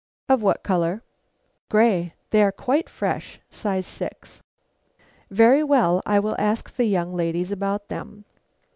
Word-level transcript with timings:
"Of 0.27 0.41
what 0.41 0.63
color?" 0.63 1.03
"Grey; 1.69 2.15
they 2.31 2.41
are 2.41 2.51
quite 2.51 2.89
fresh, 2.89 3.39
size 3.51 3.85
six." 3.85 4.41
"Very 5.29 5.63
well; 5.63 6.01
I 6.07 6.17
will 6.19 6.35
ask 6.39 6.75
the 6.75 6.85
young 6.85 7.13
ladies 7.13 7.51
about 7.51 7.89
them." 7.89 8.25